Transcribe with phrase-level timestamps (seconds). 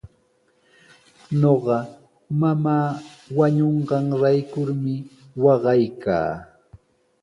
[1.39, 1.77] Ñuqa
[2.39, 2.89] mamaa
[3.37, 4.93] wañunqanraykumi
[5.43, 6.31] waqaykaa.